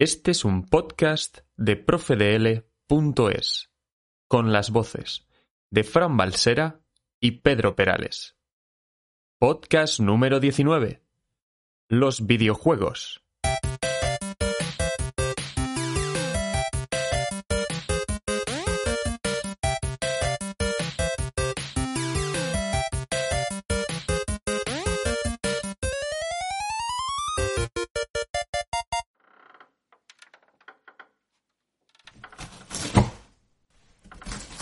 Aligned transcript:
Este 0.00 0.30
es 0.30 0.46
un 0.46 0.64
podcast 0.64 1.40
de 1.58 1.76
profedl.es, 1.76 3.70
con 4.28 4.50
las 4.50 4.70
voces 4.70 5.28
de 5.68 5.84
Fran 5.84 6.16
Balsera 6.16 6.80
y 7.20 7.42
Pedro 7.42 7.76
Perales. 7.76 8.34
Podcast 9.38 10.00
número 10.00 10.40
19. 10.40 11.02
Los 11.88 12.26
videojuegos. 12.26 13.22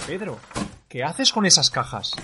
Pedro, 0.09 0.39
¿qué 0.89 1.05
haces 1.05 1.35
con 1.35 1.45
esas 1.45 1.69
cajas? 1.69 2.17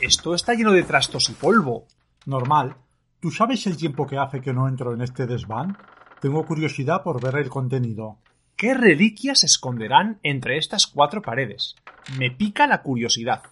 Esto 0.00 0.32
está 0.32 0.54
lleno 0.54 0.70
de 0.70 0.84
trastos 0.84 1.28
y 1.28 1.32
polvo. 1.32 1.88
Normal. 2.24 2.76
¿Tú 3.18 3.32
sabes 3.32 3.66
el 3.66 3.76
tiempo 3.76 4.06
que 4.06 4.16
hace 4.16 4.40
que 4.40 4.52
no 4.52 4.68
entro 4.68 4.94
en 4.94 5.02
este 5.02 5.26
desván? 5.26 5.76
Tengo 6.20 6.46
curiosidad 6.46 7.02
por 7.02 7.20
ver 7.20 7.42
el 7.42 7.50
contenido. 7.50 8.18
¿Qué 8.54 8.74
reliquias 8.74 9.42
esconderán 9.42 10.20
entre 10.22 10.56
estas 10.56 10.86
cuatro 10.86 11.20
paredes? 11.20 11.74
Me 12.16 12.30
pica 12.30 12.68
la 12.68 12.80
curiosidad. 12.80 13.42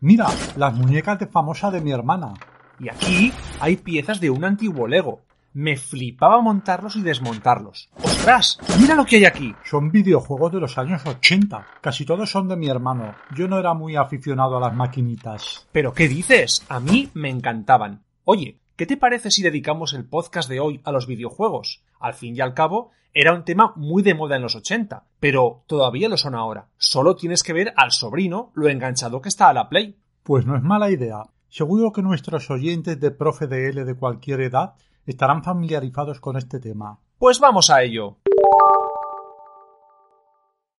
Mira, 0.00 0.26
las 0.56 0.74
muñecas 0.74 1.18
de 1.18 1.26
famosa 1.26 1.70
de 1.70 1.80
mi 1.80 1.90
hermana. 1.90 2.34
Y 2.78 2.90
aquí 2.90 3.32
hay 3.60 3.78
piezas 3.78 4.20
de 4.20 4.28
un 4.28 4.44
antiguo 4.44 4.86
Lego. 4.86 5.22
Me 5.54 5.78
flipaba 5.78 6.42
montarlos 6.42 6.96
y 6.96 7.00
desmontarlos. 7.00 7.88
¡Ostras! 8.22 8.56
¡Mira 8.78 8.94
lo 8.94 9.04
que 9.04 9.16
hay 9.16 9.24
aquí! 9.24 9.52
Son 9.64 9.90
videojuegos 9.90 10.52
de 10.52 10.60
los 10.60 10.78
años 10.78 11.04
80. 11.04 11.66
Casi 11.80 12.04
todos 12.04 12.30
son 12.30 12.46
de 12.46 12.54
mi 12.54 12.68
hermano. 12.68 13.16
Yo 13.34 13.48
no 13.48 13.58
era 13.58 13.74
muy 13.74 13.96
aficionado 13.96 14.56
a 14.56 14.60
las 14.60 14.76
maquinitas. 14.76 15.66
¿Pero 15.72 15.92
qué 15.92 16.06
dices? 16.06 16.64
A 16.68 16.78
mí 16.78 17.10
me 17.14 17.30
encantaban. 17.30 18.04
Oye, 18.22 18.60
¿qué 18.76 18.86
te 18.86 18.96
parece 18.96 19.32
si 19.32 19.42
dedicamos 19.42 19.92
el 19.92 20.04
podcast 20.04 20.48
de 20.48 20.60
hoy 20.60 20.80
a 20.84 20.92
los 20.92 21.08
videojuegos? 21.08 21.82
Al 21.98 22.14
fin 22.14 22.36
y 22.36 22.40
al 22.40 22.54
cabo, 22.54 22.92
era 23.12 23.34
un 23.34 23.44
tema 23.44 23.72
muy 23.74 24.04
de 24.04 24.14
moda 24.14 24.36
en 24.36 24.42
los 24.42 24.54
80, 24.54 25.02
pero 25.18 25.64
todavía 25.66 26.08
lo 26.08 26.16
son 26.16 26.36
ahora. 26.36 26.68
Solo 26.76 27.16
tienes 27.16 27.42
que 27.42 27.54
ver 27.54 27.74
al 27.76 27.90
sobrino 27.90 28.52
lo 28.54 28.68
enganchado 28.68 29.20
que 29.20 29.30
está 29.30 29.48
a 29.48 29.52
la 29.52 29.68
Play. 29.68 29.96
Pues 30.22 30.46
no 30.46 30.54
es 30.56 30.62
mala 30.62 30.92
idea. 30.92 31.24
Seguro 31.48 31.92
que 31.92 32.02
nuestros 32.02 32.48
oyentes 32.52 33.00
de 33.00 33.10
profe 33.10 33.48
de 33.48 33.68
L 33.70 33.84
de 33.84 33.94
cualquier 33.96 34.42
edad 34.42 34.74
estarán 35.06 35.42
familiarizados 35.42 36.20
con 36.20 36.36
este 36.36 36.60
tema. 36.60 37.00
Pues 37.18 37.40
vamos 37.40 37.70
a 37.70 37.82
ello. 37.82 38.18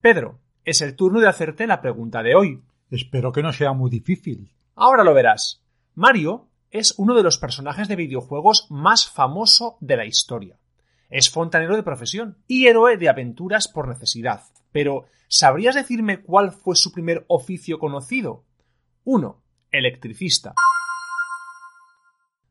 Pedro, 0.01 0.41
es 0.65 0.81
el 0.81 0.97
turno 0.97 1.21
de 1.21 1.29
hacerte 1.29 1.67
la 1.67 1.81
pregunta 1.81 2.23
de 2.23 2.35
hoy. 2.35 2.63
Espero 2.91 3.33
que 3.33 3.43
no 3.43 3.53
sea 3.53 3.73
muy 3.73 3.91
difícil. 3.91 4.53
Ahora 4.75 5.05
lo 5.05 5.15
verás. 5.15 5.63
Mario 5.95 6.49
es 6.71 6.95
uno 6.99 7.15
de 7.15 7.23
los 7.23 7.39
personajes 7.39 7.89
de 7.89 7.97
videojuegos 7.97 8.67
más 8.71 9.09
famoso 9.09 9.77
de 9.81 9.97
la 9.97 10.07
historia. 10.07 10.59
Es 11.11 11.31
fontanero 11.31 11.77
de 11.77 11.83
profesión 11.83 12.39
y 12.49 12.67
héroe 12.67 12.97
de 12.97 13.09
aventuras 13.09 13.69
por 13.69 13.89
necesidad. 13.89 14.43
Pero, 14.73 15.05
¿sabrías 15.29 15.75
decirme 15.75 16.23
cuál 16.23 16.53
fue 16.53 16.75
su 16.75 16.91
primer 16.93 17.25
oficio 17.29 17.79
conocido? 17.79 18.45
1. 19.05 19.43
Electricista. 19.71 20.55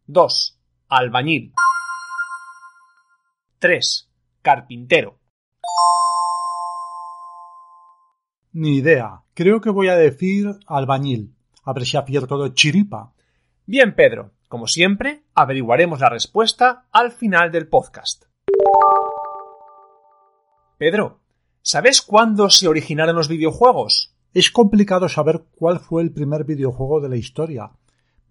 2. 0.06 0.61
Albañil. 0.94 1.54
3. 3.60 4.10
Carpintero. 4.42 5.20
Ni 8.52 8.76
idea. 8.76 9.22
Creo 9.34 9.62
que 9.62 9.70
voy 9.70 9.88
a 9.88 9.96
decir 9.96 10.48
albañil. 10.68 11.34
A 11.64 11.72
ver 11.72 11.86
si 11.86 11.96
acierto 11.96 12.44
de 12.44 12.54
chiripa. 12.54 13.14
Bien, 13.66 13.96
Pedro. 13.96 14.32
Como 14.50 14.68
siempre, 14.68 15.24
averiguaremos 15.34 16.02
la 16.02 16.10
respuesta 16.10 16.88
al 16.92 17.14
final 17.14 17.54
del 17.54 17.70
podcast. 17.70 18.26
Pedro, 20.78 21.22
¿sabes 21.62 22.02
cuándo 22.02 22.50
se 22.50 22.68
originaron 22.68 23.16
los 23.16 23.30
videojuegos? 23.30 24.14
Es 24.34 24.52
complicado 24.52 25.08
saber 25.08 25.46
cuál 25.56 25.80
fue 25.80 26.02
el 26.02 26.12
primer 26.12 26.44
videojuego 26.44 27.00
de 27.00 27.08
la 27.08 27.16
historia, 27.16 27.72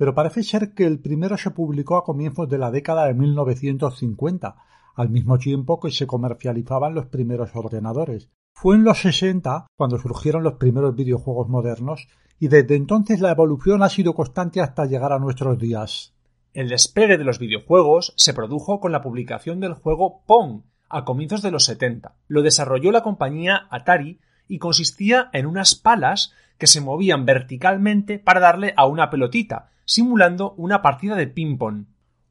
pero 0.00 0.14
parece 0.14 0.42
ser 0.42 0.72
que 0.72 0.86
el 0.86 0.98
primero 0.98 1.36
se 1.36 1.50
publicó 1.50 1.98
a 1.98 2.04
comienzos 2.04 2.48
de 2.48 2.56
la 2.56 2.70
década 2.70 3.04
de 3.04 3.12
1950, 3.12 4.56
al 4.94 5.10
mismo 5.10 5.36
tiempo 5.36 5.78
que 5.78 5.90
se 5.90 6.06
comercializaban 6.06 6.94
los 6.94 7.08
primeros 7.08 7.54
ordenadores. 7.54 8.30
Fue 8.54 8.76
en 8.76 8.84
los 8.84 9.02
60 9.02 9.66
cuando 9.76 9.98
surgieron 9.98 10.42
los 10.42 10.54
primeros 10.54 10.96
videojuegos 10.96 11.50
modernos 11.50 12.08
y 12.38 12.48
desde 12.48 12.76
entonces 12.76 13.20
la 13.20 13.32
evolución 13.32 13.82
ha 13.82 13.90
sido 13.90 14.14
constante 14.14 14.62
hasta 14.62 14.86
llegar 14.86 15.12
a 15.12 15.18
nuestros 15.18 15.58
días. 15.58 16.14
El 16.54 16.70
despegue 16.70 17.18
de 17.18 17.24
los 17.24 17.38
videojuegos 17.38 18.14
se 18.16 18.32
produjo 18.32 18.80
con 18.80 18.92
la 18.92 19.02
publicación 19.02 19.60
del 19.60 19.74
juego 19.74 20.22
Pong 20.24 20.62
a 20.88 21.04
comienzos 21.04 21.42
de 21.42 21.50
los 21.50 21.66
70. 21.66 22.16
Lo 22.26 22.40
desarrolló 22.40 22.90
la 22.90 23.02
compañía 23.02 23.66
Atari 23.70 24.18
y 24.50 24.58
consistía 24.58 25.30
en 25.32 25.46
unas 25.46 25.74
palas 25.74 26.34
que 26.58 26.66
se 26.66 26.82
movían 26.82 27.24
verticalmente 27.24 28.18
para 28.18 28.40
darle 28.40 28.74
a 28.76 28.84
una 28.86 29.08
pelotita, 29.08 29.70
simulando 29.86 30.52
una 30.58 30.82
partida 30.82 31.14
de 31.16 31.26
ping-pong. 31.26 31.86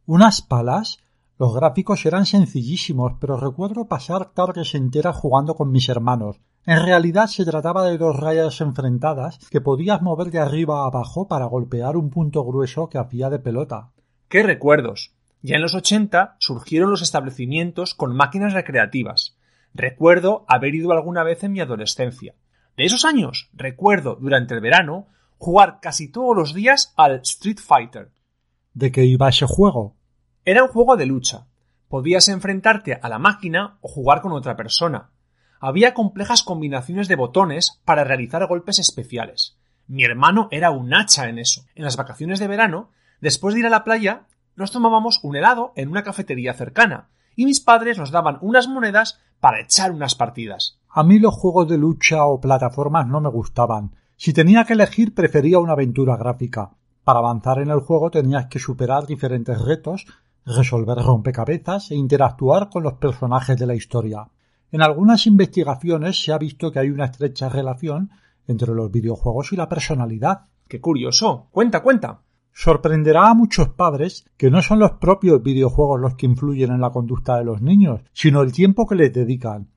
¿Unas 0.05 0.41
palas? 0.41 0.99
Los 1.39 1.55
gráficos 1.55 2.05
eran 2.05 2.25
sencillísimos, 2.25 3.13
pero 3.19 3.37
recuerdo 3.37 3.87
pasar 3.87 4.33
tardes 4.33 4.75
enteras 4.75 5.15
jugando 5.15 5.55
con 5.55 5.71
mis 5.71 5.87
hermanos. 5.87 6.41
En 6.65 6.83
realidad 6.83 7.27
se 7.27 7.45
trataba 7.45 7.85
de 7.85 7.97
dos 7.97 8.17
rayas 8.17 8.59
enfrentadas 8.59 9.39
que 9.49 9.61
podías 9.61 10.01
mover 10.01 10.29
de 10.29 10.39
arriba 10.39 10.83
a 10.83 10.87
abajo 10.87 11.27
para 11.27 11.45
golpear 11.45 11.95
un 11.95 12.09
punto 12.09 12.43
grueso 12.43 12.89
que 12.89 12.97
hacía 12.97 13.29
de 13.29 13.39
pelota. 13.39 13.91
¡Qué 14.27 14.43
recuerdos! 14.43 15.13
Ya 15.41 15.55
en 15.55 15.61
los 15.61 15.73
80 15.73 16.35
surgieron 16.39 16.91
los 16.91 17.01
establecimientos 17.01 17.95
con 17.95 18.13
máquinas 18.13 18.53
recreativas. 18.53 19.38
Recuerdo 19.73 20.45
haber 20.47 20.75
ido 20.75 20.91
alguna 20.91 21.23
vez 21.23 21.43
en 21.43 21.51
mi 21.53 21.59
adolescencia. 21.59 22.35
De 22.75 22.85
esos 22.85 23.05
años, 23.05 23.49
recuerdo 23.53 24.15
durante 24.15 24.53
el 24.53 24.61
verano 24.61 25.07
jugar 25.37 25.79
casi 25.81 26.11
todos 26.11 26.35
los 26.35 26.53
días 26.53 26.93
al 26.97 27.21
Street 27.21 27.59
Fighter. 27.59 28.11
¿De 28.73 28.91
qué 28.91 29.05
iba 29.05 29.29
ese 29.29 29.45
juego? 29.45 29.95
Era 30.45 30.63
un 30.63 30.69
juego 30.69 30.97
de 30.97 31.05
lucha. 31.05 31.47
Podías 31.87 32.27
enfrentarte 32.27 32.99
a 33.01 33.09
la 33.09 33.19
máquina 33.19 33.77
o 33.81 33.87
jugar 33.87 34.21
con 34.21 34.31
otra 34.31 34.55
persona. 34.55 35.11
Había 35.59 35.93
complejas 35.93 36.43
combinaciones 36.43 37.07
de 37.07 37.15
botones 37.15 37.81
para 37.83 38.03
realizar 38.03 38.45
golpes 38.47 38.79
especiales. 38.79 39.57
Mi 39.87 40.03
hermano 40.03 40.47
era 40.51 40.71
un 40.71 40.93
hacha 40.93 41.27
en 41.29 41.39
eso. 41.39 41.65
En 41.75 41.83
las 41.83 41.97
vacaciones 41.97 42.39
de 42.39 42.47
verano, 42.47 42.91
después 43.21 43.53
de 43.53 43.61
ir 43.61 43.65
a 43.65 43.71
la 43.71 43.83
playa, 43.83 44.27
nos 44.55 44.71
tomábamos 44.71 45.19
un 45.23 45.35
helado 45.35 45.73
en 45.75 45.89
una 45.89 46.03
cafetería 46.03 46.53
cercana, 46.53 47.09
y 47.35 47.45
mis 47.45 47.59
padres 47.59 47.97
nos 47.97 48.11
daban 48.11 48.37
unas 48.41 48.67
monedas 48.67 49.19
para 49.39 49.61
echar 49.61 49.91
unas 49.91 50.15
partidas. 50.15 50.79
A 50.89 51.03
mí 51.03 51.19
los 51.19 51.35
juegos 51.35 51.67
de 51.67 51.77
lucha 51.77 52.25
o 52.25 52.41
plataformas 52.41 53.07
no 53.07 53.21
me 53.21 53.29
gustaban. 53.29 53.95
Si 54.15 54.33
tenía 54.33 54.65
que 54.65 54.73
elegir 54.73 55.13
prefería 55.13 55.59
una 55.59 55.73
aventura 55.73 56.17
gráfica. 56.17 56.71
Para 57.03 57.19
avanzar 57.19 57.59
en 57.59 57.69
el 57.69 57.79
juego 57.79 58.11
tenías 58.11 58.47
que 58.47 58.59
superar 58.59 59.05
diferentes 59.05 59.61
retos, 59.61 60.05
resolver 60.45 60.97
rompecabezas 60.97 61.91
e 61.91 61.95
interactuar 61.95 62.69
con 62.69 62.83
los 62.83 62.93
personajes 62.93 63.57
de 63.57 63.65
la 63.65 63.75
historia. 63.75 64.27
En 64.71 64.81
algunas 64.81 65.25
investigaciones 65.25 66.21
se 66.23 66.31
ha 66.31 66.37
visto 66.37 66.71
que 66.71 66.79
hay 66.79 66.89
una 66.89 67.05
estrecha 67.05 67.49
relación 67.49 68.11
entre 68.47 68.73
los 68.73 68.91
videojuegos 68.91 69.53
y 69.53 69.55
la 69.55 69.69
personalidad. 69.69 70.47
¡Qué 70.67 70.81
curioso! 70.81 71.47
Cuenta, 71.51 71.81
cuenta. 71.81 72.21
Sorprenderá 72.61 73.29
a 73.29 73.33
muchos 73.33 73.69
padres 73.69 74.25
que 74.35 74.51
no 74.51 74.61
son 74.61 74.79
los 74.79 74.91
propios 74.91 75.41
videojuegos 75.41 76.01
los 76.01 76.15
que 76.15 76.25
influyen 76.25 76.73
en 76.73 76.81
la 76.81 76.89
conducta 76.89 77.37
de 77.37 77.45
los 77.45 77.61
niños, 77.61 78.01
sino 78.11 78.41
el 78.41 78.51
tiempo 78.51 78.85
que 78.85 78.95
les 78.95 79.13
dedican. 79.13 79.69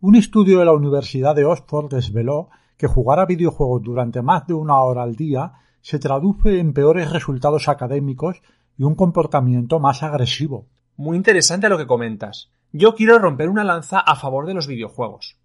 Un 0.00 0.16
estudio 0.16 0.58
de 0.58 0.64
la 0.64 0.72
Universidad 0.72 1.34
de 1.34 1.44
Oxford 1.44 1.90
desveló 1.90 2.48
que 2.78 2.86
jugar 2.86 3.20
a 3.20 3.26
videojuegos 3.26 3.82
durante 3.82 4.22
más 4.22 4.46
de 4.46 4.54
una 4.54 4.80
hora 4.80 5.02
al 5.02 5.16
día 5.16 5.52
se 5.82 5.98
traduce 5.98 6.58
en 6.58 6.72
peores 6.72 7.12
resultados 7.12 7.68
académicos 7.68 8.40
y 8.78 8.84
un 8.84 8.94
comportamiento 8.94 9.78
más 9.78 10.02
agresivo. 10.02 10.66
Muy 10.96 11.18
interesante 11.18 11.68
lo 11.68 11.76
que 11.76 11.86
comentas. 11.86 12.50
yo 12.72 12.94
quiero 12.94 13.18
romper 13.18 13.50
una 13.50 13.64
lanza 13.64 13.98
a 13.98 14.16
favor 14.16 14.46
de 14.46 14.54
los 14.54 14.66
videojuegos. 14.66 15.36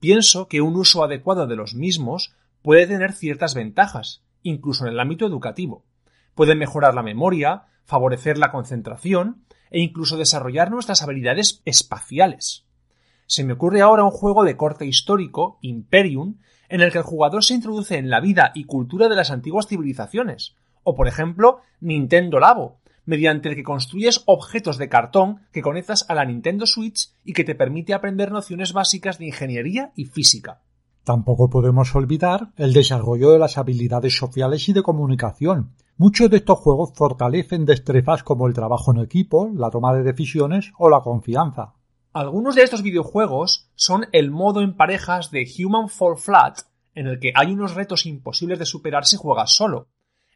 Pienso 0.00 0.48
que 0.48 0.60
un 0.60 0.74
uso 0.74 1.04
adecuado 1.04 1.46
de 1.46 1.54
los 1.54 1.76
mismos 1.76 2.34
puede 2.62 2.88
tener 2.88 3.12
ciertas 3.12 3.54
ventajas, 3.54 4.24
incluso 4.42 4.84
en 4.84 4.94
el 4.94 4.98
ámbito 4.98 5.24
educativo. 5.24 5.84
Puede 6.34 6.54
mejorar 6.54 6.94
la 6.94 7.02
memoria, 7.02 7.64
favorecer 7.84 8.38
la 8.38 8.50
concentración 8.50 9.44
e 9.70 9.80
incluso 9.80 10.16
desarrollar 10.16 10.70
nuestras 10.70 11.02
habilidades 11.02 11.62
espaciales. 11.64 12.66
Se 13.26 13.44
me 13.44 13.54
ocurre 13.54 13.80
ahora 13.80 14.04
un 14.04 14.10
juego 14.10 14.44
de 14.44 14.56
corte 14.56 14.86
histórico, 14.86 15.58
Imperium, 15.62 16.38
en 16.68 16.80
el 16.80 16.92
que 16.92 16.98
el 16.98 17.04
jugador 17.04 17.44
se 17.44 17.54
introduce 17.54 17.96
en 17.96 18.10
la 18.10 18.20
vida 18.20 18.52
y 18.54 18.64
cultura 18.64 19.08
de 19.08 19.16
las 19.16 19.30
antiguas 19.30 19.66
civilizaciones, 19.66 20.56
o 20.82 20.94
por 20.94 21.08
ejemplo 21.08 21.60
Nintendo 21.80 22.40
Labo, 22.40 22.80
mediante 23.04 23.48
el 23.48 23.56
que 23.56 23.62
construyes 23.62 24.22
objetos 24.26 24.78
de 24.78 24.88
cartón 24.88 25.40
que 25.52 25.62
conectas 25.62 26.06
a 26.08 26.14
la 26.14 26.24
Nintendo 26.24 26.66
Switch 26.66 27.10
y 27.24 27.32
que 27.32 27.44
te 27.44 27.54
permite 27.54 27.94
aprender 27.94 28.30
nociones 28.30 28.72
básicas 28.72 29.18
de 29.18 29.26
ingeniería 29.26 29.92
y 29.96 30.04
física. 30.06 30.60
Tampoco 31.04 31.50
podemos 31.50 31.94
olvidar 31.96 32.52
el 32.56 32.72
desarrollo 32.72 33.32
de 33.32 33.38
las 33.38 33.58
habilidades 33.58 34.16
sociales 34.16 34.68
y 34.68 34.72
de 34.72 34.82
comunicación. 34.82 35.72
Muchos 35.96 36.30
de 36.30 36.38
estos 36.38 36.58
juegos 36.58 36.92
fortalecen 36.94 37.66
destrezas 37.66 38.22
como 38.22 38.46
el 38.46 38.54
trabajo 38.54 38.92
en 38.92 39.00
equipo, 39.00 39.50
la 39.54 39.70
toma 39.70 39.94
de 39.94 40.02
decisiones 40.02 40.72
o 40.78 40.88
la 40.88 41.00
confianza. 41.00 41.74
Algunos 42.12 42.54
de 42.54 42.62
estos 42.62 42.82
videojuegos 42.82 43.70
son 43.74 44.06
el 44.12 44.30
modo 44.30 44.62
en 44.62 44.76
parejas 44.76 45.30
de 45.30 45.46
Human 45.58 45.88
Fall 45.88 46.16
Flat, 46.16 46.60
en 46.94 47.06
el 47.06 47.20
que 47.20 47.32
hay 47.34 47.52
unos 47.52 47.74
retos 47.74 48.06
imposibles 48.06 48.58
de 48.58 48.66
superar 48.66 49.06
si 49.06 49.16
juegas 49.16 49.54
solo. 49.54 49.88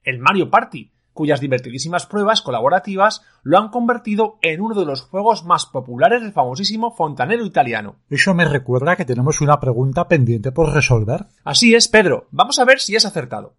El 0.03 0.19
Mario 0.19 0.51
Party, 0.51 0.93
cuyas 1.13 1.41
divertidísimas 1.41 2.07
pruebas 2.07 2.43
colaborativas 2.43 3.23
lo 3.43 3.59
han 3.59 3.71
convertido 3.71 4.39
en 4.43 4.61
uno 4.61 4.79
de 4.79 4.87
los 4.87 5.03
juegos 5.03 5.45
más 5.45 5.67
populares 5.67 6.23
del 6.23 6.33
famosísimo 6.33 6.93
fontanero 6.93 7.45
italiano. 7.45 7.97
Eso 8.09 8.35
me 8.35 8.45
recuerda 8.45 8.97
que 8.97 9.05
tenemos 9.05 9.41
una 9.41 9.59
pregunta 9.59 10.07
pendiente 10.07 10.53
por 10.53 10.73
resolver. 10.73 11.27
Así 11.45 11.75
es, 11.75 11.89
Pedro. 11.89 12.27
Vamos 12.31 12.59
a 12.59 12.65
ver 12.65 12.79
si 12.79 12.95
es 12.95 13.05
acertado. 13.05 13.55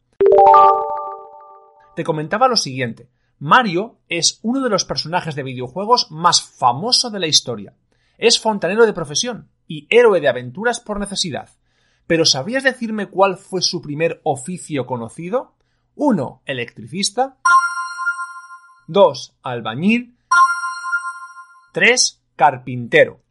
Te 1.98 2.04
comentaba 2.04 2.48
lo 2.48 2.58
siguiente. 2.58 3.10
Mario 3.40 3.98
es 4.08 4.40
uno 4.44 4.62
de 4.62 4.70
los 4.70 4.86
personajes 4.86 5.34
de 5.34 5.42
videojuegos 5.42 6.12
más 6.12 6.44
famoso 6.44 7.10
de 7.10 7.20
la 7.20 7.26
historia. 7.26 7.74
Es 8.20 8.40
fontanero 8.40 8.86
de 8.86 8.94
profesión 8.94 9.50
y 9.68 9.88
héroe 9.90 10.22
de 10.22 10.28
aventuras 10.28 10.80
por 10.80 11.00
necesidad. 11.00 11.50
Pero 12.06 12.24
¿sabrías 12.24 12.64
decirme 12.64 13.08
cuál 13.08 13.36
fue 13.36 13.64
su 13.64 13.82
primer 13.82 14.22
oficio 14.24 14.86
conocido? 14.86 15.54
1. 15.96 16.44
Electricista. 16.46 17.38
2. 18.86 19.34
Albañil. 19.42 20.16
3. 21.74 22.22
Carpintero. 22.36 23.22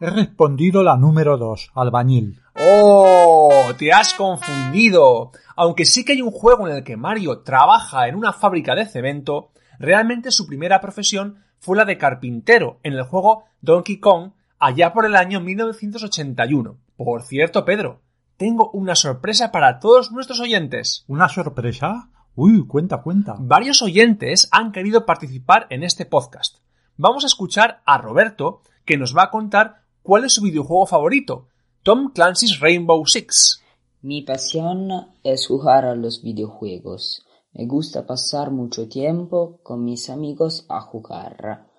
He 0.00 0.08
respondido 0.08 0.82
la 0.82 0.96
número 0.96 1.36
2, 1.36 1.72
albañil. 1.74 2.40
¡Oh! 2.62 3.72
Te 3.78 3.92
has 3.92 4.12
confundido. 4.12 5.32
Aunque 5.56 5.86
sí 5.86 6.04
que 6.04 6.12
hay 6.12 6.20
un 6.20 6.30
juego 6.30 6.68
en 6.68 6.76
el 6.76 6.84
que 6.84 6.96
Mario 6.96 7.40
trabaja 7.40 8.06
en 8.06 8.14
una 8.14 8.32
fábrica 8.34 8.74
de 8.74 8.84
cemento, 8.84 9.52
realmente 9.78 10.30
su 10.30 10.46
primera 10.46 10.80
profesión 10.80 11.42
fue 11.58 11.76
la 11.76 11.84
de 11.86 11.96
carpintero 11.96 12.78
en 12.82 12.92
el 12.92 13.04
juego 13.04 13.44
Donkey 13.62 13.98
Kong 13.98 14.32
allá 14.58 14.92
por 14.92 15.06
el 15.06 15.16
año 15.16 15.40
1981. 15.40 16.76
Por 16.96 17.22
cierto, 17.22 17.64
Pedro, 17.64 18.02
tengo 18.36 18.70
una 18.72 18.94
sorpresa 18.94 19.52
para 19.52 19.78
todos 19.78 20.12
nuestros 20.12 20.40
oyentes. 20.40 21.04
¿Una 21.08 21.28
sorpresa? 21.28 22.10
Uy, 22.34 22.66
cuenta, 22.66 22.98
cuenta. 22.98 23.36
Varios 23.38 23.80
oyentes 23.82 24.48
han 24.50 24.72
querido 24.72 25.06
participar 25.06 25.66
en 25.70 25.82
este 25.82 26.04
podcast. 26.04 26.58
Vamos 26.96 27.24
a 27.24 27.28
escuchar 27.28 27.82
a 27.86 27.98
Roberto, 27.98 28.62
que 28.84 28.98
nos 28.98 29.16
va 29.16 29.24
a 29.24 29.30
contar 29.30 29.82
cuál 30.02 30.24
es 30.24 30.34
su 30.34 30.42
videojuego 30.42 30.86
favorito, 30.86 31.48
Tom 31.82 32.12
Clancy's 32.12 32.60
Rainbow 32.60 33.06
Six. 33.06 33.62
Mi 34.02 34.20
pasión 34.20 34.90
es 35.24 35.46
jugar 35.46 35.86
a 35.86 35.94
los 35.94 36.22
videojuegos. 36.22 37.26
Me 37.54 37.64
gusta 37.64 38.06
pasar 38.06 38.50
mucho 38.50 38.86
tiempo 38.86 39.60
con 39.62 39.82
mis 39.86 40.10
amigos 40.10 40.66
a 40.68 40.82
jugar. 40.82 41.70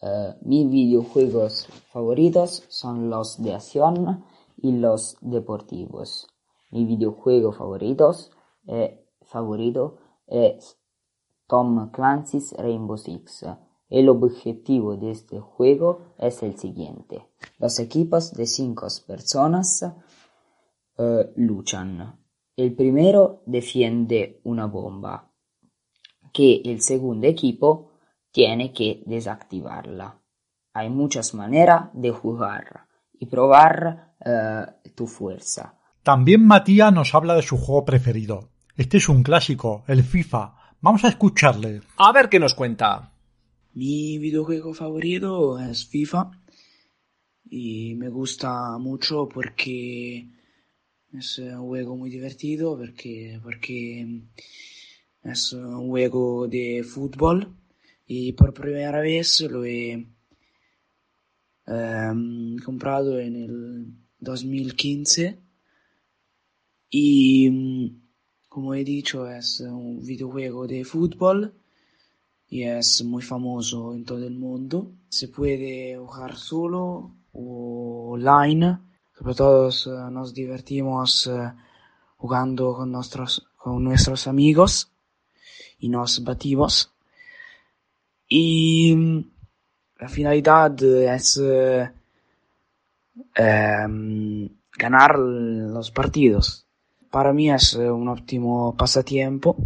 Uh, 0.00 0.32
mis 0.40 0.70
videojuegos 0.70 1.66
favoritos 1.92 2.62
son 2.68 3.10
los 3.10 3.42
de 3.42 3.52
acción 3.52 4.24
y 4.56 4.72
los 4.78 5.18
deportivos. 5.20 6.26
Mi 6.70 6.86
videojuego 6.86 7.52
favoritos, 7.52 8.30
eh, 8.66 9.06
favorito 9.26 9.98
es 10.26 10.78
Tom 11.46 11.90
Clancy's 11.90 12.54
Rainbow 12.56 12.96
Six. 12.96 13.44
El 13.88 14.08
objetivo 14.08 14.96
de 14.96 15.10
este 15.10 15.40
juego 15.40 16.14
es 16.18 16.42
el 16.42 16.58
siguiente. 16.58 17.26
Los 17.58 17.78
equipos 17.78 18.32
de 18.32 18.46
cinco 18.46 18.86
personas 19.06 19.82
uh, 20.96 21.04
luchan. 21.36 22.18
El 22.56 22.74
primero 22.74 23.42
defiende 23.46 24.40
una 24.44 24.66
bomba 24.66 25.30
que 26.32 26.62
el 26.64 26.80
segundo 26.80 27.26
equipo 27.26 27.92
tiene 28.32 28.72
que 28.72 29.02
desactivarla. 29.06 30.20
Hay 30.72 30.90
muchas 30.90 31.34
maneras 31.34 31.90
de 31.92 32.10
jugar 32.10 32.86
y 33.12 33.26
probar 33.26 34.14
uh, 34.24 34.90
tu 34.94 35.06
fuerza. 35.06 35.78
También 36.02 36.44
Matías 36.44 36.92
nos 36.92 37.14
habla 37.14 37.34
de 37.34 37.42
su 37.42 37.56
juego 37.56 37.84
preferido. 37.84 38.50
Este 38.76 38.96
es 38.96 39.08
un 39.08 39.22
clásico, 39.22 39.84
el 39.86 40.02
FIFA. 40.02 40.54
Vamos 40.80 41.04
a 41.04 41.08
escucharle. 41.08 41.80
A 41.96 42.12
ver 42.12 42.28
qué 42.28 42.40
nos 42.40 42.54
cuenta. 42.54 43.13
Mi 43.76 44.18
videojuego 44.18 44.72
favorito 44.72 45.58
es 45.58 45.84
FIFA 45.86 46.30
y 47.50 47.96
me 47.96 48.08
gusta 48.08 48.78
mucho 48.78 49.28
porque 49.28 50.28
es 51.12 51.38
un 51.38 51.66
juego 51.66 51.96
muy 51.96 52.08
divertido, 52.08 52.78
porque, 52.78 53.40
porque 53.42 54.22
es 55.24 55.52
un 55.54 55.88
juego 55.88 56.46
de 56.46 56.84
fútbol 56.84 57.52
y 58.06 58.32
por 58.34 58.54
primera 58.54 59.00
vez 59.00 59.40
lo 59.40 59.64
he 59.64 60.06
um, 61.66 62.56
comprado 62.58 63.18
en 63.18 63.34
el 63.34 63.86
2015 64.20 65.40
y 66.90 67.98
como 68.48 68.72
he 68.72 68.84
dicho 68.84 69.28
es 69.28 69.58
un 69.58 69.98
videojuego 69.98 70.68
de 70.68 70.84
fútbol 70.84 71.63
y 72.48 72.64
es 72.64 73.02
muy 73.04 73.22
famoso 73.22 73.94
en 73.94 74.04
todo 74.04 74.26
el 74.26 74.36
mundo. 74.36 74.92
Se 75.08 75.28
puede 75.28 75.96
jugar 75.96 76.36
solo 76.36 77.10
o 77.32 78.12
online. 78.12 78.78
Sobre 79.16 79.34
todo 79.34 79.70
nos 80.10 80.34
divertimos 80.34 81.30
jugando 82.16 82.74
con 82.74 82.92
nuestros, 82.92 83.46
con 83.56 83.82
nuestros 83.82 84.26
amigos 84.26 84.90
y 85.78 85.88
nos 85.88 86.22
batimos. 86.22 86.92
Y 88.28 88.96
la 89.98 90.08
finalidad 90.08 90.82
es 90.82 91.40
eh, 91.42 91.90
ganar 93.36 95.18
los 95.18 95.90
partidos. 95.90 96.66
Para 97.10 97.32
mí 97.32 97.50
es 97.50 97.74
un 97.74 98.08
óptimo 98.08 98.76
pasatiempo 98.76 99.56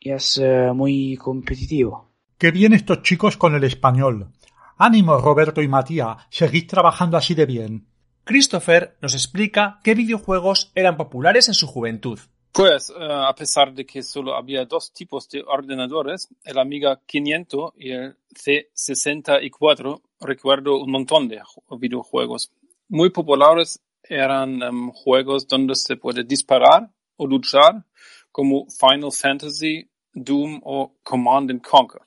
y 0.00 0.10
es 0.10 0.40
muy 0.74 1.16
competitivo. 1.16 2.07
Qué 2.38 2.52
bien 2.52 2.72
estos 2.72 3.02
chicos 3.02 3.36
con 3.36 3.56
el 3.56 3.64
español. 3.64 4.28
Ánimo, 4.76 5.18
Roberto 5.18 5.60
y 5.60 5.66
Matías, 5.66 6.18
seguid 6.30 6.68
trabajando 6.68 7.16
así 7.16 7.34
de 7.34 7.46
bien. 7.46 7.88
Christopher 8.22 8.96
nos 9.02 9.14
explica 9.14 9.80
qué 9.82 9.96
videojuegos 9.96 10.70
eran 10.76 10.96
populares 10.96 11.48
en 11.48 11.54
su 11.54 11.66
juventud. 11.66 12.20
Pues, 12.52 12.90
uh, 12.90 13.26
a 13.26 13.34
pesar 13.34 13.74
de 13.74 13.84
que 13.84 14.04
solo 14.04 14.36
había 14.36 14.64
dos 14.66 14.92
tipos 14.92 15.28
de 15.28 15.42
ordenadores, 15.42 16.28
el 16.44 16.60
Amiga 16.60 17.00
500 17.04 17.72
y 17.76 17.90
el 17.90 18.16
C64, 18.32 20.00
recuerdo 20.20 20.80
un 20.80 20.92
montón 20.92 21.26
de 21.26 21.40
videojuegos. 21.80 22.52
Muy 22.88 23.10
populares 23.10 23.80
eran 24.04 24.62
um, 24.62 24.92
juegos 24.92 25.48
donde 25.48 25.74
se 25.74 25.96
puede 25.96 26.22
disparar 26.22 26.88
o 27.16 27.26
luchar, 27.26 27.84
como 28.30 28.66
Final 28.70 29.10
Fantasy, 29.10 29.90
Doom 30.12 30.60
o 30.62 30.94
Command 31.02 31.60
Conquer. 31.60 32.02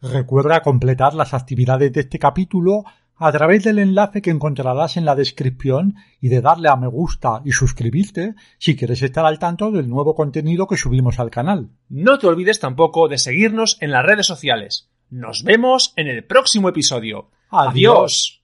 Recuerda 0.00 0.62
completar 0.62 1.12
las 1.14 1.34
actividades 1.34 1.92
de 1.92 2.00
este 2.00 2.18
capítulo 2.18 2.84
a 3.16 3.32
través 3.32 3.64
del 3.64 3.78
enlace 3.78 4.22
que 4.22 4.30
encontrarás 4.30 4.96
en 4.96 5.04
la 5.04 5.14
descripción 5.14 5.96
y 6.20 6.28
de 6.28 6.40
darle 6.40 6.68
a 6.68 6.76
me 6.76 6.88
gusta 6.88 7.42
y 7.44 7.52
suscribirte 7.52 8.34
si 8.58 8.76
quieres 8.76 9.02
estar 9.02 9.24
al 9.24 9.38
tanto 9.38 9.70
del 9.70 9.88
nuevo 9.88 10.14
contenido 10.14 10.66
que 10.66 10.76
subimos 10.76 11.18
al 11.18 11.30
canal. 11.30 11.70
No 11.88 12.18
te 12.18 12.26
olvides 12.26 12.60
tampoco 12.60 13.08
de 13.08 13.18
seguirnos 13.18 13.78
en 13.80 13.92
las 13.92 14.04
redes 14.04 14.26
sociales. 14.26 14.90
Nos 15.10 15.44
vemos 15.44 15.92
en 15.96 16.08
el 16.08 16.24
próximo 16.24 16.68
episodio. 16.68 17.30
Adiós. 17.50 18.43